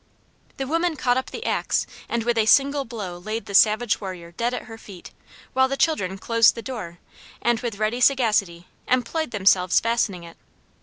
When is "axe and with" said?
1.45-2.35